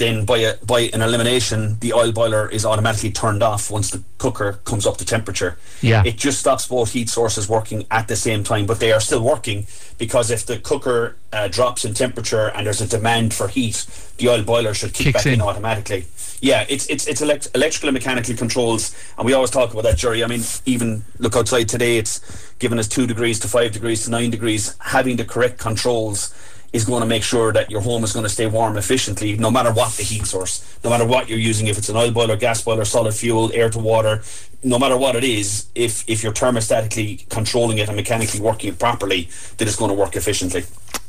then 0.01 0.25
by 0.25 0.37
a, 0.39 0.57
by 0.65 0.81
an 0.93 1.01
elimination, 1.01 1.77
the 1.79 1.93
oil 1.93 2.11
boiler 2.11 2.49
is 2.49 2.65
automatically 2.65 3.11
turned 3.11 3.43
off 3.43 3.69
once 3.69 3.91
the 3.91 4.03
cooker 4.17 4.53
comes 4.65 4.85
up 4.85 4.97
to 4.97 5.05
temperature. 5.05 5.57
Yeah. 5.81 6.03
It 6.05 6.17
just 6.17 6.39
stops 6.39 6.67
both 6.67 6.91
heat 6.93 7.09
sources 7.09 7.47
working 7.47 7.85
at 7.91 8.07
the 8.07 8.15
same 8.15 8.43
time, 8.43 8.65
but 8.65 8.79
they 8.79 8.91
are 8.91 8.99
still 8.99 9.23
working 9.23 9.67
because 9.97 10.31
if 10.31 10.45
the 10.45 10.57
cooker 10.59 11.15
uh, 11.31 11.47
drops 11.47 11.85
in 11.85 11.93
temperature 11.93 12.47
and 12.55 12.65
there's 12.65 12.81
a 12.81 12.87
demand 12.87 13.33
for 13.33 13.47
heat, 13.47 13.85
the 14.17 14.27
oil 14.29 14.43
boiler 14.43 14.73
should 14.73 14.93
kick 14.93 15.05
Kicks 15.13 15.19
back 15.19 15.25
in. 15.27 15.33
in. 15.33 15.41
automatically. 15.41 16.05
Yeah, 16.41 16.65
it's 16.67 16.87
it's 16.87 17.05
it's 17.07 17.21
elect- 17.21 17.49
electrical 17.53 17.89
and 17.89 17.93
mechanical 17.93 18.35
controls, 18.35 18.95
and 19.15 19.25
we 19.27 19.33
always 19.33 19.51
talk 19.51 19.71
about 19.71 19.83
that, 19.83 19.97
Jerry. 19.97 20.23
I 20.23 20.27
mean, 20.27 20.41
even 20.65 21.05
look 21.19 21.35
outside 21.35 21.69
today; 21.69 21.99
it's 21.99 22.19
given 22.57 22.79
us 22.79 22.87
two 22.87 23.05
degrees 23.05 23.39
to 23.41 23.47
five 23.47 23.71
degrees 23.73 24.05
to 24.05 24.09
nine 24.11 24.31
degrees. 24.31 24.75
Having 24.79 25.17
the 25.17 25.25
correct 25.25 25.59
controls 25.59 26.33
is 26.73 26.85
going 26.85 27.01
to 27.01 27.07
make 27.07 27.23
sure 27.23 27.51
that 27.51 27.69
your 27.69 27.81
home 27.81 28.03
is 28.03 28.13
going 28.13 28.23
to 28.23 28.29
stay 28.29 28.47
warm 28.47 28.77
efficiently 28.77 29.35
no 29.35 29.51
matter 29.51 29.71
what 29.73 29.91
the 29.93 30.03
heat 30.03 30.25
source, 30.25 30.79
no 30.83 30.89
matter 30.89 31.05
what 31.05 31.27
you're 31.27 31.39
using, 31.39 31.67
if 31.67 31.77
it's 31.77 31.89
an 31.89 31.97
oil 31.97 32.11
boiler, 32.11 32.37
gas 32.37 32.63
boiler, 32.63 32.85
solid 32.85 33.13
fuel, 33.13 33.51
air 33.53 33.69
to 33.69 33.79
water, 33.79 34.21
no 34.63 34.79
matter 34.79 34.95
what 34.95 35.15
it 35.15 35.23
is, 35.23 35.67
if, 35.75 36.07
if 36.07 36.23
you're 36.23 36.31
thermostatically 36.31 37.27
controlling 37.29 37.77
it 37.77 37.89
and 37.89 37.97
mechanically 37.97 38.39
working 38.39 38.69
it 38.69 38.79
properly, 38.79 39.27
then 39.57 39.67
it's 39.67 39.75
going 39.75 39.89
to 39.89 39.95
work 39.95 40.15
efficiently. 40.15 40.63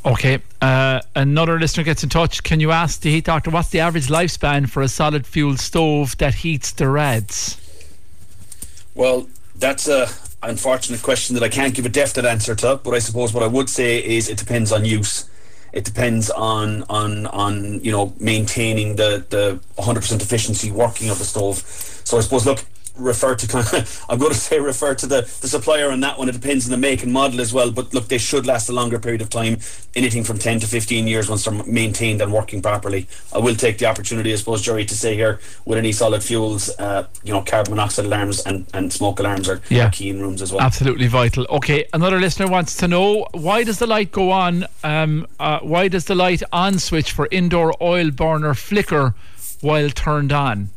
Okay. 0.05 0.41
Uh, 0.61 1.01
another 1.15 1.61
listener 1.61 1.85
gets 1.85 2.03
in 2.03 2.09
touch. 2.09 2.43
Can 2.43 2.59
you 2.59 2.73
ask 2.73 3.01
the 3.03 3.11
heat 3.11 3.25
doctor 3.25 3.51
what's 3.51 3.69
the 3.69 3.81
average 3.81 4.09
lifespan 4.09 4.69
for 4.69 4.83
a 4.83 4.89
solid 4.89 5.27
fuel 5.27 5.57
stove 5.57 6.17
that 6.19 6.35
heats 6.35 6.73
the 6.73 6.89
rads? 6.89 7.57
Well, 8.97 9.29
that's 9.55 9.87
a 9.87 10.09
unfortunate 10.43 11.03
question 11.03 11.35
that 11.35 11.45
I 11.45 11.49
can't 11.49 11.73
give 11.73 11.87
a 11.87 11.89
definite 11.89 12.29
answer 12.29 12.57
to, 12.57 12.81
but 12.83 12.95
I 12.95 12.99
suppose 12.99 13.33
what 13.33 13.45
I 13.45 13.47
would 13.47 13.71
say 13.71 14.05
is 14.05 14.29
it 14.29 14.39
depends 14.39 14.73
on 14.73 14.85
use 14.85 15.31
it 15.73 15.85
depends 15.85 16.31
on 16.31 16.85
on 16.89 17.27
on 17.27 17.81
you 17.81 17.91
know 17.91 18.13
maintaining 18.19 18.97
the 18.97 19.25
the 19.31 19.59
100% 19.83 20.21
efficiency 20.21 20.71
working 20.71 21.11
of 21.11 21.19
the 21.19 21.25
stove. 21.25 21.59
So 22.05 22.19
I 22.19 22.21
suppose 22.21 22.47
look, 22.47 22.65
refer 22.97 23.35
to 23.35 23.47
kind 23.47 23.67
of, 23.73 24.05
I'm 24.09 24.19
going 24.19 24.33
to 24.33 24.39
say 24.39 24.61
refer 24.61 24.95
to 24.95 25.07
the, 25.07 25.23
the 25.41 25.49
supplier 25.49 25.91
on 25.91 26.01
that 26.01 26.19
one. 26.19 26.29
It 26.29 26.33
depends 26.33 26.67
on 26.67 26.71
the 26.71 26.77
make 26.77 27.03
and 27.03 27.13
model 27.13 27.41
as 27.41 27.53
well. 27.53 27.71
But 27.71 27.95
look, 27.95 28.09
they 28.09 28.19
should 28.19 28.47
last 28.47 28.69
a 28.69 28.73
longer 28.73 28.99
period 28.99 29.23
of 29.23 29.31
time, 29.31 29.59
anything 29.95 30.25
from 30.25 30.39
10 30.39 30.61
to 30.61 30.67
15 30.67 31.07
years 31.07 31.29
once 31.29 31.45
they're 31.45 31.65
maintained 31.65 32.21
and 32.21 32.33
working 32.33 32.63
properly. 32.63 33.09
I 33.33 33.39
will 33.39 33.55
take 33.55 33.79
the 33.79 33.87
opportunity, 33.87 34.33
I 34.33 34.37
suppose, 34.37 34.63
Jerry, 34.63 34.85
to 34.85 34.95
say 34.95 35.15
here 35.15 35.41
with 35.65 35.79
any 35.79 35.93
solid 35.93 36.23
fuels, 36.23 36.71
uh, 36.79 37.07
you 37.25 37.33
know, 37.33 37.43
carbon 37.43 37.73
monoxide 37.73 38.07
alarms 38.07 38.45
and, 38.45 38.67
and 38.75 38.93
smoke 38.93 39.21
alarms 39.21 39.49
are, 39.49 39.61
yeah. 39.69 39.91
key 39.91 40.11
in 40.11 40.21
rooms 40.21 40.43
as 40.43 40.53
well. 40.53 40.61
Absolutely 40.61 41.07
vital. 41.07 41.47
Okay, 41.51 41.87
another 41.93 42.21
listener 42.21 42.49
wants 42.49 42.77
to 42.79 42.89
know 42.89 43.27
why 43.33 43.65
does 43.65 43.79
the 43.79 43.87
light 43.87 44.13
go 44.13 44.31
on? 44.31 44.67
Um, 44.85 45.27
uh, 45.39 45.61
why 45.61 45.89
does 45.89 46.05
the 46.07 46.15
light 46.15 46.43
on 46.53 46.79
switch 46.79 47.13
for 47.13 47.29
indoor 47.31 47.75
oil 47.83 48.11
burner 48.11 48.55
flicker 48.55 49.15
while 49.61 49.91
turned 49.91 50.33
on? 50.33 50.71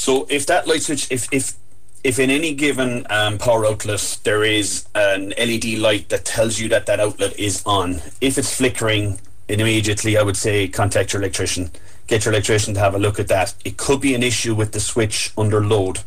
So 0.00 0.26
if 0.30 0.46
that 0.46 0.66
light 0.66 0.80
switch, 0.80 1.12
if 1.12 1.28
if 1.30 1.52
if 2.02 2.18
in 2.18 2.30
any 2.30 2.54
given 2.54 3.06
um, 3.10 3.36
power 3.36 3.66
outlet 3.66 4.18
there 4.24 4.42
is 4.42 4.86
an 4.94 5.34
LED 5.36 5.76
light 5.76 6.08
that 6.08 6.24
tells 6.24 6.58
you 6.58 6.70
that 6.70 6.86
that 6.86 7.00
outlet 7.00 7.38
is 7.38 7.62
on, 7.66 8.00
if 8.22 8.38
it's 8.38 8.56
flickering 8.56 9.20
immediately, 9.46 10.16
I 10.16 10.22
would 10.22 10.38
say 10.38 10.68
contact 10.68 11.12
your 11.12 11.20
electrician. 11.20 11.70
Get 12.06 12.24
your 12.24 12.32
electrician 12.32 12.72
to 12.72 12.80
have 12.80 12.94
a 12.94 12.98
look 12.98 13.20
at 13.20 13.28
that. 13.28 13.52
It 13.62 13.76
could 13.76 14.00
be 14.00 14.14
an 14.14 14.22
issue 14.22 14.54
with 14.54 14.72
the 14.72 14.80
switch 14.80 15.34
under 15.36 15.62
load. 15.62 15.98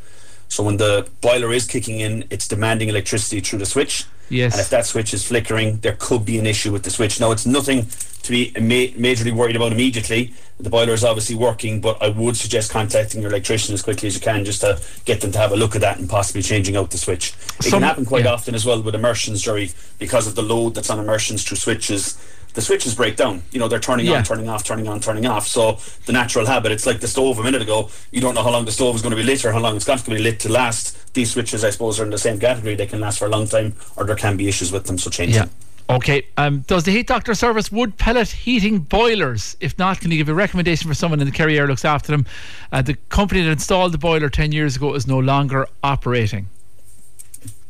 So 0.53 0.61
when 0.61 0.77
the 0.77 1.09
boiler 1.21 1.51
is 1.51 1.65
kicking 1.65 1.99
in, 1.99 2.25
it's 2.29 2.47
demanding 2.47 2.87
electricity 2.87 3.39
through 3.39 3.57
the 3.57 3.65
switch. 3.65 4.05
Yes. 4.29 4.53
And 4.53 4.61
if 4.61 4.69
that 4.69 4.85
switch 4.85 5.11
is 5.11 5.25
flickering, 5.25 5.77
there 5.79 5.97
could 5.97 6.25
be 6.25 6.37
an 6.37 6.45
issue 6.45 6.71
with 6.71 6.83
the 6.83 6.91
switch. 6.91 7.19
Now, 7.19 7.31
it's 7.31 7.47
nothing 7.47 7.87
to 8.21 8.31
be 8.31 8.51
ma- 8.55 8.93
majorly 9.01 9.33
worried 9.33 9.55
about 9.55 9.71
immediately. 9.71 10.31
The 10.59 10.69
boiler 10.69 10.93
is 10.93 11.03
obviously 11.03 11.35
working, 11.35 11.81
but 11.81 11.99
I 12.03 12.09
would 12.09 12.37
suggest 12.37 12.69
contacting 12.69 13.19
your 13.19 13.31
electrician 13.31 13.73
as 13.73 13.81
quickly 13.81 14.05
as 14.07 14.13
you 14.13 14.21
can 14.21 14.45
just 14.45 14.61
to 14.61 14.79
get 15.05 15.21
them 15.21 15.31
to 15.31 15.39
have 15.39 15.51
a 15.51 15.55
look 15.55 15.73
at 15.73 15.81
that 15.81 15.97
and 15.97 16.07
possibly 16.07 16.43
changing 16.43 16.75
out 16.75 16.91
the 16.91 16.99
switch. 16.99 17.33
It 17.57 17.63
Some- 17.63 17.71
can 17.79 17.81
happen 17.81 18.05
quite 18.05 18.25
yeah. 18.25 18.33
often 18.33 18.53
as 18.53 18.63
well 18.63 18.79
with 18.79 18.93
immersions, 18.93 19.41
Jerry, 19.41 19.71
because 19.97 20.27
of 20.27 20.35
the 20.35 20.43
load 20.43 20.75
that's 20.75 20.91
on 20.91 20.99
immersions 20.99 21.43
through 21.43 21.57
switches. 21.57 22.15
The 22.53 22.61
switches 22.61 22.93
break 22.95 23.15
down. 23.15 23.41
You 23.51 23.59
know, 23.59 23.67
they're 23.67 23.79
turning 23.79 24.05
Yeah. 24.05 24.17
on, 24.17 24.23
turning 24.23 24.47
off, 24.47 24.63
turning 24.63 24.87
on, 24.87 24.99
turning 24.99 25.25
off. 25.25 25.47
So 25.47 25.79
the 26.05 26.13
natural 26.13 26.45
habit, 26.45 26.71
it's 26.71 26.85
like 26.85 26.99
the 26.99 27.07
stove 27.07 27.39
a 27.39 27.43
minute 27.43 27.61
ago. 27.63 27.89
You 28.11 28.21
don't 28.21 28.35
know 28.35 28.43
how 28.43 28.51
long 28.51 28.65
the 28.65 28.71
stove 28.71 28.95
is 28.95 29.01
going 29.01 29.11
to 29.11 29.17
be 29.17 29.23
lit 29.23 29.43
or 29.43 29.51
how 29.53 29.59
long 29.59 29.75
it's 29.75 29.85
going 29.85 29.97
to 29.99 30.09
be 30.11 30.19
lit 30.19 30.39
to 30.41 30.49
last. 30.51 31.13
These 31.15 31.31
switches, 31.31 31.63
I 31.63 31.71
suppose, 31.71 31.99
are 31.99 32.03
in 32.03 32.11
the 32.11 32.17
same 32.17 32.39
category. 32.39 32.75
They 32.75 32.85
can 32.85 32.99
last 32.99 33.17
for 33.19 33.25
a 33.25 33.29
long 33.29 33.47
time, 33.47 33.73
or 33.95 34.05
there 34.05 34.15
can 34.15 34.37
be 34.37 34.47
issues 34.47 34.71
with 34.71 34.85
them. 34.85 34.97
So 34.99 35.09
change 35.09 35.33
Yeah. 35.33 35.41
them. 35.41 35.49
Okay. 35.89 36.25
Um, 36.37 36.59
does 36.67 36.83
the 36.83 36.91
Heat 36.91 37.07
Doctor 37.07 37.33
service 37.35 37.71
wood 37.71 37.97
pellet 37.97 38.29
heating 38.29 38.79
boilers? 38.79 39.57
If 39.59 39.77
not, 39.77 39.99
can 39.99 40.11
you 40.11 40.17
give 40.17 40.29
a 40.29 40.33
recommendation 40.33 40.87
for 40.87 40.93
someone 40.93 41.19
in 41.19 41.25
the 41.25 41.31
Kerry 41.33 41.57
Air 41.59 41.67
looks 41.67 41.83
after 41.85 42.11
them? 42.11 42.25
Uh, 42.71 42.81
the 42.81 42.93
company 43.09 43.41
that 43.41 43.51
installed 43.51 43.91
the 43.93 43.97
boiler 43.97 44.29
10 44.29 44.51
years 44.51 44.75
ago 44.77 44.93
is 44.93 45.07
no 45.07 45.19
longer 45.19 45.67
operating. 45.83 46.47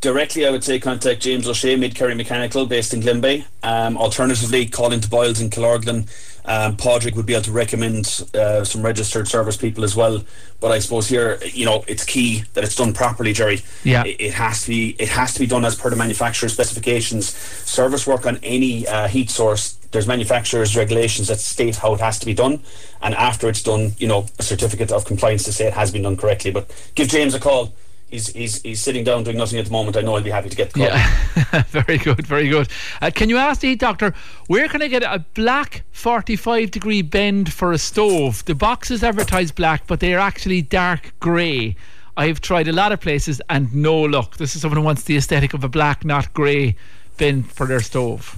Directly, 0.03 0.45
I 0.45 0.49
would 0.49 0.65
say 0.65 0.81
contact 0.81 1.21
James 1.21 1.47
O'Shea, 1.47 1.77
Mid 1.77 1.95
Kerry 1.95 2.13
Mechanical, 2.13 2.65
based 2.65 2.93
in 2.93 2.99
Glenbeigh. 2.99 3.45
Um, 3.63 3.95
alternatively, 3.95 4.65
call 4.65 4.91
into 4.91 5.07
Boyles 5.07 5.39
in 5.39 5.49
Killorglin. 5.49 6.09
Um, 6.43 6.75
Padraig 6.75 7.15
would 7.15 7.25
be 7.25 7.35
able 7.35 7.45
to 7.45 7.53
recommend 7.53 8.05
uh, 8.33 8.65
some 8.65 8.81
registered 8.81 9.29
service 9.29 9.55
people 9.55 9.85
as 9.85 9.95
well. 9.95 10.21
But 10.59 10.73
I 10.73 10.79
suppose 10.79 11.07
here, 11.07 11.39
you 11.45 11.65
know, 11.65 11.85
it's 11.87 12.03
key 12.03 12.43
that 12.53 12.65
it's 12.65 12.75
done 12.75 12.91
properly, 12.91 13.31
Jerry. 13.31 13.61
Yeah. 13.85 14.03
It, 14.03 14.17
it 14.19 14.33
has 14.33 14.63
to 14.63 14.71
be. 14.71 14.89
It 14.99 15.07
has 15.07 15.35
to 15.35 15.39
be 15.39 15.47
done 15.47 15.63
as 15.63 15.77
per 15.77 15.89
the 15.89 15.95
manufacturer's 15.95 16.51
specifications. 16.51 17.29
Service 17.29 18.05
work 18.05 18.25
on 18.25 18.39
any 18.43 18.85
uh, 18.85 19.07
heat 19.07 19.29
source. 19.29 19.75
There's 19.91 20.05
manufacturers' 20.05 20.75
regulations 20.75 21.29
that 21.29 21.39
state 21.39 21.77
how 21.77 21.93
it 21.93 22.01
has 22.01 22.19
to 22.19 22.25
be 22.25 22.33
done, 22.33 22.59
and 23.01 23.15
after 23.15 23.47
it's 23.47 23.63
done, 23.63 23.93
you 23.99 24.09
know, 24.09 24.25
a 24.37 24.43
certificate 24.43 24.91
of 24.91 25.05
compliance 25.05 25.45
to 25.45 25.53
say 25.53 25.67
it 25.67 25.73
has 25.73 25.93
been 25.93 26.01
done 26.01 26.17
correctly. 26.17 26.51
But 26.51 26.69
give 26.93 27.07
James 27.07 27.33
a 27.33 27.39
call. 27.39 27.73
He's, 28.13 28.27
he's, 28.27 28.61
he's 28.61 28.79
sitting 28.79 29.03
down 29.03 29.23
doing 29.23 29.37
nothing 29.37 29.57
at 29.57 29.65
the 29.65 29.71
moment. 29.71 29.97
I 29.97 30.01
know 30.01 30.13
he'll 30.13 30.23
be 30.23 30.29
happy 30.29 30.47
to 30.47 30.55
get 30.55 30.71
the 30.71 30.81
call. 30.81 30.87
Yeah, 30.87 31.63
very 31.69 31.97
good, 31.97 32.27
very 32.27 32.47
good. 32.47 32.67
Uh, 33.01 33.09
can 33.09 33.27
you 33.27 33.37
ask 33.37 33.61
the 33.61 33.69
heat 33.69 33.79
doctor 33.79 34.13
where 34.45 34.67
can 34.67 34.83
I 34.83 34.87
get 34.87 35.01
a 35.01 35.25
black 35.33 35.81
45 35.93 36.69
degree 36.69 37.01
bend 37.01 37.51
for 37.51 37.71
a 37.71 37.79
stove? 37.79 38.45
The 38.45 38.53
boxes 38.53 39.03
advertise 39.03 39.51
black, 39.51 39.87
but 39.87 39.99
they 39.99 40.13
are 40.13 40.19
actually 40.19 40.61
dark 40.61 41.11
grey. 41.19 41.75
I've 42.15 42.39
tried 42.39 42.67
a 42.67 42.71
lot 42.71 42.91
of 42.91 43.01
places 43.01 43.41
and 43.49 43.73
no 43.73 43.99
luck. 43.99 44.37
This 44.37 44.55
is 44.55 44.61
someone 44.61 44.77
who 44.77 44.85
wants 44.85 45.05
the 45.05 45.17
aesthetic 45.17 45.55
of 45.55 45.63
a 45.63 45.69
black, 45.69 46.05
not 46.05 46.31
grey 46.35 46.75
bend 47.17 47.51
for 47.51 47.65
their 47.65 47.81
stove. 47.81 48.37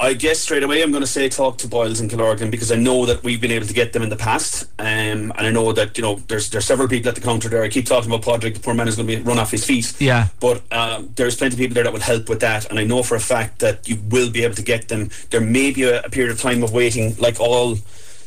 I 0.00 0.14
guess 0.14 0.38
straight 0.38 0.62
away 0.62 0.82
I'm 0.82 0.92
going 0.92 1.02
to 1.02 1.08
say 1.08 1.28
talk 1.28 1.58
to 1.58 1.68
Boyles 1.68 1.98
and 1.98 2.08
Killorglin 2.08 2.52
because 2.52 2.70
I 2.70 2.76
know 2.76 3.04
that 3.06 3.24
we've 3.24 3.40
been 3.40 3.50
able 3.50 3.66
to 3.66 3.74
get 3.74 3.92
them 3.92 4.02
in 4.02 4.10
the 4.10 4.16
past, 4.16 4.64
um, 4.78 4.86
and 4.86 5.32
I 5.32 5.50
know 5.50 5.72
that 5.72 5.98
you 5.98 6.02
know 6.02 6.16
there's 6.28 6.50
there's 6.50 6.66
several 6.66 6.86
people 6.86 7.08
at 7.08 7.16
the 7.16 7.20
counter 7.20 7.48
there. 7.48 7.64
I 7.64 7.68
keep 7.68 7.86
talking 7.86 8.08
about 8.10 8.22
Padraig, 8.22 8.54
the 8.54 8.60
poor 8.60 8.74
man 8.74 8.86
is 8.86 8.94
going 8.94 9.08
to 9.08 9.16
be 9.16 9.22
run 9.22 9.38
off 9.38 9.50
his 9.50 9.64
feet. 9.64 9.92
Yeah. 9.98 10.28
But 10.38 10.62
um, 10.72 11.10
there's 11.16 11.36
plenty 11.36 11.54
of 11.54 11.58
people 11.58 11.74
there 11.74 11.84
that 11.84 11.92
will 11.92 12.00
help 12.00 12.28
with 12.28 12.40
that, 12.40 12.70
and 12.70 12.78
I 12.78 12.84
know 12.84 13.02
for 13.02 13.16
a 13.16 13.20
fact 13.20 13.58
that 13.58 13.88
you 13.88 13.98
will 14.08 14.30
be 14.30 14.44
able 14.44 14.54
to 14.54 14.62
get 14.62 14.86
them. 14.86 15.10
There 15.30 15.40
may 15.40 15.72
be 15.72 15.82
a, 15.82 16.02
a 16.02 16.10
period 16.10 16.30
of 16.30 16.40
time 16.40 16.62
of 16.62 16.72
waiting, 16.72 17.16
like 17.16 17.40
all 17.40 17.76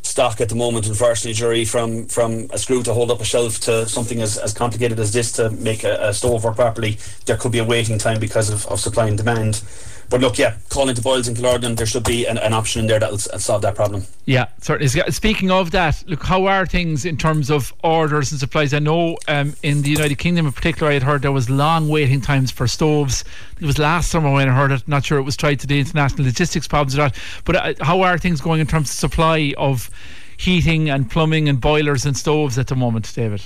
stock 0.03 0.41
at 0.41 0.49
the 0.49 0.55
moment, 0.55 0.87
unfortunately, 0.87 1.33
Jerry 1.33 1.63
from 1.63 2.05
from 2.07 2.49
a 2.51 2.57
screw 2.57 2.83
to 2.83 2.93
hold 2.93 3.11
up 3.11 3.21
a 3.21 3.25
shelf 3.25 3.59
to 3.61 3.87
something 3.87 4.21
as, 4.21 4.37
as 4.37 4.53
complicated 4.53 4.99
as 4.99 5.13
this 5.13 5.31
to 5.33 5.49
make 5.51 5.83
a, 5.83 6.09
a 6.09 6.13
stove 6.13 6.43
work 6.43 6.55
properly. 6.55 6.97
There 7.25 7.37
could 7.37 7.51
be 7.51 7.59
a 7.59 7.65
waiting 7.65 7.97
time 7.97 8.19
because 8.19 8.49
of, 8.49 8.65
of 8.67 8.79
supply 8.79 9.07
and 9.07 9.17
demand. 9.17 9.61
But 10.11 10.19
look, 10.19 10.37
yeah, 10.37 10.55
calling 10.67 10.89
into 10.89 11.01
Boyles 11.01 11.29
and 11.29 11.37
Killorglin. 11.37 11.77
There 11.77 11.85
should 11.85 12.03
be 12.03 12.25
an, 12.25 12.37
an 12.37 12.51
option 12.51 12.81
in 12.81 12.87
there 12.87 12.99
that'll 12.99 13.17
solve 13.17 13.61
that 13.61 13.75
problem. 13.75 14.03
Yeah, 14.25 14.47
certainly. 14.59 14.89
Speaking 15.09 15.49
of 15.49 15.71
that, 15.71 16.03
look, 16.05 16.21
how 16.21 16.47
are 16.47 16.65
things 16.65 17.05
in 17.05 17.15
terms 17.15 17.49
of 17.49 17.73
orders 17.81 18.29
and 18.31 18.39
supplies? 18.39 18.73
I 18.73 18.79
know 18.79 19.17
um, 19.29 19.55
in 19.63 19.83
the 19.83 19.89
United 19.89 20.15
Kingdom 20.15 20.45
in 20.47 20.51
particular, 20.51 20.91
I 20.91 20.95
had 20.95 21.03
heard 21.03 21.21
there 21.21 21.31
was 21.31 21.49
long 21.49 21.87
waiting 21.87 22.19
times 22.19 22.51
for 22.51 22.67
stoves. 22.67 23.23
It 23.61 23.65
was 23.65 23.79
last 23.79 24.11
summer 24.11 24.29
when 24.33 24.49
I 24.49 24.53
heard 24.53 24.73
it. 24.73 24.85
Not 24.85 25.05
sure 25.05 25.17
it 25.17 25.23
was 25.23 25.37
tried 25.37 25.61
to 25.61 25.67
the 25.67 25.79
international 25.79 26.25
logistics 26.25 26.67
problems 26.67 26.95
or 26.95 27.03
not. 27.03 27.17
But 27.45 27.55
uh, 27.55 27.73
how 27.79 28.01
are 28.01 28.17
things 28.17 28.41
going 28.41 28.59
in 28.59 28.67
terms 28.67 28.89
of 28.89 28.95
supply 28.95 29.53
of 29.57 29.89
heating 30.35 30.89
and 30.89 31.09
plumbing 31.09 31.47
and 31.47 31.61
boilers 31.61 32.05
and 32.05 32.17
stoves 32.17 32.57
at 32.57 32.67
the 32.67 32.75
moment, 32.75 33.09
David? 33.15 33.43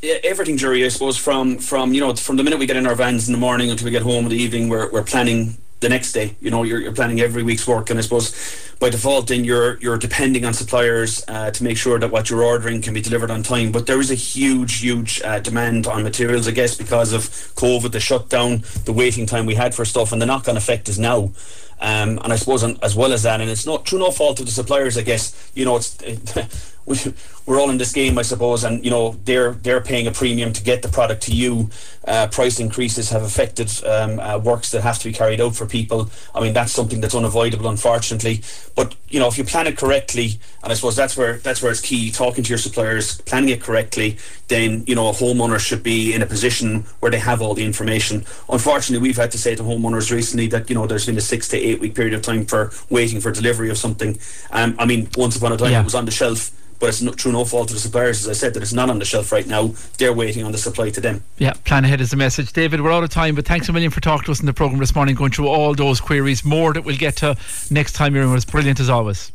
Yeah, 0.00 0.14
everything, 0.24 0.56
Jerry. 0.56 0.82
I 0.82 0.88
suppose 0.88 1.18
from 1.18 1.58
from 1.58 1.92
you 1.92 2.00
know 2.00 2.14
from 2.14 2.36
the 2.36 2.42
minute 2.42 2.58
we 2.58 2.64
get 2.64 2.76
in 2.76 2.86
our 2.86 2.94
vans 2.94 3.28
in 3.28 3.32
the 3.32 3.38
morning 3.38 3.70
until 3.70 3.84
we 3.84 3.90
get 3.90 4.02
home 4.02 4.24
in 4.24 4.30
the 4.30 4.36
evening, 4.36 4.70
we're 4.70 4.90
we're 4.90 5.02
planning 5.02 5.58
the 5.80 5.88
next 5.88 6.12
day. 6.12 6.36
You 6.40 6.50
know, 6.50 6.62
you're, 6.62 6.80
you're 6.80 6.92
planning 6.92 7.20
every 7.20 7.42
week's 7.42 7.66
work, 7.66 7.90
and 7.90 7.98
I 7.98 8.02
suppose 8.02 8.74
by 8.78 8.90
default, 8.90 9.28
then 9.28 9.44
you're 9.44 9.78
you're 9.78 9.98
depending 9.98 10.44
on 10.44 10.52
suppliers 10.52 11.24
uh, 11.28 11.50
to 11.50 11.64
make 11.64 11.76
sure 11.76 11.98
that 11.98 12.10
what 12.10 12.30
you're 12.30 12.42
ordering 12.42 12.82
can 12.82 12.94
be 12.94 13.00
delivered 13.00 13.30
on 13.30 13.42
time. 13.42 13.72
But 13.72 13.86
there 13.86 14.00
is 14.00 14.10
a 14.10 14.14
huge, 14.14 14.80
huge 14.80 15.20
uh, 15.22 15.40
demand 15.40 15.86
on 15.86 16.02
materials, 16.02 16.48
I 16.48 16.52
guess, 16.52 16.76
because 16.76 17.12
of 17.12 17.22
COVID, 17.56 17.92
the 17.92 18.00
shutdown, 18.00 18.64
the 18.84 18.92
waiting 18.92 19.26
time 19.26 19.46
we 19.46 19.54
had 19.54 19.74
for 19.74 19.84
stuff, 19.84 20.12
and 20.12 20.20
the 20.20 20.26
knock-on 20.26 20.56
effect 20.56 20.88
is 20.88 20.98
now. 20.98 21.30
Um, 21.78 22.18
and 22.24 22.32
I 22.32 22.36
suppose 22.36 22.62
on, 22.62 22.78
as 22.82 22.96
well 22.96 23.12
as 23.12 23.22
that, 23.24 23.40
and 23.40 23.50
it's 23.50 23.66
not 23.66 23.86
through 23.86 23.98
no 23.98 24.10
fault 24.10 24.40
of 24.40 24.46
the 24.46 24.52
suppliers, 24.52 24.96
I 24.96 25.02
guess. 25.02 25.50
You 25.54 25.66
know, 25.66 25.76
it's 25.76 25.96
it, 26.02 26.74
we're 26.86 27.60
all 27.60 27.70
in 27.70 27.78
this 27.78 27.92
game, 27.92 28.16
I 28.18 28.22
suppose, 28.22 28.62
and 28.64 28.84
you 28.84 28.90
know 28.90 29.16
they're 29.24 29.52
they're 29.52 29.80
paying 29.80 30.06
a 30.06 30.12
premium 30.12 30.52
to 30.52 30.62
get 30.62 30.82
the 30.82 30.88
product 30.88 31.22
to 31.24 31.32
you. 31.32 31.70
Uh, 32.06 32.28
price 32.28 32.60
increases 32.60 33.10
have 33.10 33.22
affected 33.22 33.68
um, 33.84 34.20
uh, 34.20 34.38
works 34.38 34.70
that 34.70 34.82
have 34.82 34.98
to 35.00 35.08
be 35.08 35.12
carried 35.12 35.40
out 35.40 35.56
for 35.56 35.66
people. 35.66 36.08
I 36.34 36.40
mean, 36.40 36.52
that's 36.52 36.70
something 36.72 37.00
that's 37.00 37.14
unavoidable, 37.16 37.68
unfortunately. 37.68 38.42
But 38.76 38.94
you 39.08 39.18
know, 39.18 39.26
if 39.26 39.36
you 39.38 39.42
plan 39.44 39.66
it 39.66 39.76
correctly, 39.76 40.38
and 40.62 40.70
I 40.72 40.74
suppose 40.76 40.94
that's 40.94 41.16
where 41.16 41.38
that's 41.38 41.60
where 41.62 41.72
it's 41.72 41.80
key. 41.80 42.10
Talking 42.12 42.44
to 42.44 42.48
your 42.48 42.58
suppliers, 42.58 43.20
planning 43.22 43.50
it 43.50 43.60
correctly, 43.62 44.18
then 44.46 44.84
you 44.86 44.94
know 44.94 45.08
a 45.08 45.12
homeowner 45.12 45.58
should 45.58 45.82
be 45.82 46.14
in 46.14 46.22
a 46.22 46.26
position 46.26 46.84
where 47.00 47.10
they 47.10 47.18
have 47.18 47.42
all 47.42 47.54
the 47.54 47.64
information. 47.64 48.24
Unfortunately, 48.48 49.02
we've 49.08 49.16
had 49.16 49.32
to 49.32 49.38
say 49.38 49.56
to 49.56 49.62
homeowners 49.64 50.12
recently 50.12 50.46
that 50.48 50.68
you 50.70 50.76
know 50.76 50.86
there's 50.86 51.06
been 51.06 51.18
a 51.18 51.20
six 51.20 51.48
to 51.48 51.56
eight 51.58 51.80
week 51.80 51.94
period 51.96 52.14
of 52.14 52.22
time 52.22 52.46
for 52.46 52.70
waiting 52.90 53.20
for 53.20 53.32
delivery 53.32 53.70
of 53.70 53.78
something. 53.78 54.16
Um, 54.52 54.76
I 54.78 54.84
mean, 54.86 55.08
once 55.16 55.36
upon 55.36 55.52
a 55.52 55.56
time 55.56 55.72
Yeah. 55.72 55.80
it 55.80 55.84
was 55.84 55.94
on 55.96 56.04
the 56.04 56.12
shelf. 56.12 56.52
But 56.78 56.90
it's 56.90 57.02
no, 57.02 57.12
through 57.12 57.32
no 57.32 57.44
fault 57.44 57.70
of 57.70 57.74
the 57.74 57.80
suppliers, 57.80 58.26
as 58.26 58.28
I 58.28 58.32
said, 58.32 58.54
that 58.54 58.62
it's 58.62 58.72
not 58.72 58.90
on 58.90 58.98
the 58.98 59.04
shelf 59.04 59.32
right 59.32 59.46
now. 59.46 59.74
They're 59.98 60.12
waiting 60.12 60.44
on 60.44 60.52
the 60.52 60.58
supply 60.58 60.90
to 60.90 61.00
them. 61.00 61.22
Yeah, 61.38 61.54
plan 61.64 61.84
ahead 61.84 62.00
is 62.00 62.10
the 62.10 62.16
message. 62.16 62.52
David, 62.52 62.80
we're 62.80 62.92
out 62.92 63.04
of 63.04 63.10
time, 63.10 63.34
but 63.34 63.46
thanks 63.46 63.68
a 63.68 63.72
million 63.72 63.90
for 63.90 64.00
talking 64.00 64.24
to 64.26 64.32
us 64.32 64.40
in 64.40 64.46
the 64.46 64.54
programme 64.54 64.80
this 64.80 64.94
morning, 64.94 65.14
going 65.14 65.32
through 65.32 65.48
all 65.48 65.74
those 65.74 66.00
queries. 66.00 66.44
More 66.44 66.72
that 66.72 66.84
we'll 66.84 66.96
get 66.96 67.16
to 67.16 67.36
next 67.70 67.92
time 67.92 68.14
you're 68.14 68.26
with 68.28 68.38
us. 68.38 68.44
Brilliant 68.44 68.80
as 68.80 68.90
always. 68.90 69.32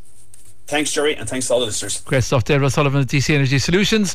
Thanks, 0.66 0.92
Jerry, 0.92 1.16
and 1.16 1.28
thanks 1.28 1.48
to 1.48 1.52
all 1.52 1.60
the 1.60 1.66
listeners. 1.66 2.00
Great 2.00 2.24
stuff. 2.24 2.44
David 2.44 2.70
Sullivan 2.70 3.02
at 3.02 3.06
DC 3.06 3.34
Energy 3.34 3.58
Solutions. 3.58 4.10